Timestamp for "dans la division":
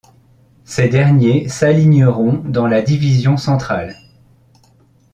2.47-3.37